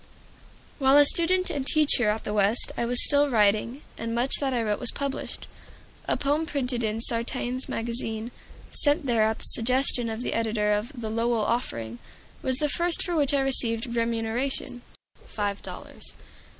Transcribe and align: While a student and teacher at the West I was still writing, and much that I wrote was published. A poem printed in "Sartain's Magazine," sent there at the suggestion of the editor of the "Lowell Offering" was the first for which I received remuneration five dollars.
While 0.79 0.97
a 0.97 1.05
student 1.05 1.51
and 1.51 1.63
teacher 1.63 2.09
at 2.09 2.23
the 2.23 2.33
West 2.33 2.71
I 2.75 2.85
was 2.85 3.03
still 3.05 3.29
writing, 3.29 3.83
and 3.99 4.15
much 4.15 4.33
that 4.39 4.51
I 4.51 4.63
wrote 4.63 4.79
was 4.79 4.89
published. 4.89 5.45
A 6.07 6.17
poem 6.17 6.47
printed 6.47 6.83
in 6.83 7.01
"Sartain's 7.01 7.69
Magazine," 7.69 8.31
sent 8.71 9.05
there 9.05 9.21
at 9.25 9.37
the 9.37 9.43
suggestion 9.45 10.09
of 10.09 10.23
the 10.23 10.33
editor 10.33 10.71
of 10.73 10.91
the 10.99 11.11
"Lowell 11.11 11.45
Offering" 11.45 11.99
was 12.41 12.57
the 12.57 12.67
first 12.67 13.03
for 13.03 13.15
which 13.15 13.35
I 13.35 13.41
received 13.41 13.95
remuneration 13.95 14.81
five 15.27 15.61
dollars. 15.61 16.15